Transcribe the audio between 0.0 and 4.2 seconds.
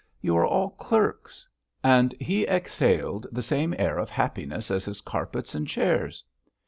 You are all clerks!" And he exhaled the same air of